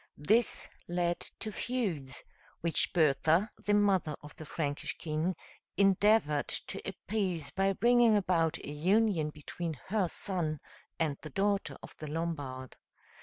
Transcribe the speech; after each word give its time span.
This 0.17 0.67
led 0.87 1.19
to 1.19 1.51
feuds, 1.51 2.23
which 2.61 2.91
Bertha, 2.91 3.51
the 3.63 3.75
mother 3.75 4.15
of 4.23 4.35
the 4.35 4.47
Frankish 4.47 4.97
king, 4.97 5.35
endeavored 5.77 6.47
to 6.47 6.81
appease 6.89 7.51
by 7.51 7.73
bringing 7.73 8.17
about 8.17 8.57
a 8.57 8.71
union 8.71 9.29
between 9.29 9.75
her 9.89 10.07
son 10.07 10.59
and 10.97 11.19
the 11.21 11.29
daughter 11.29 11.77
of 11.83 11.95
the 11.97 12.07
Lombard. 12.07 12.77